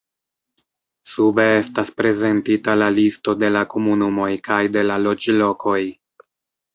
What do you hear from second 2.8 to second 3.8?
la listo de la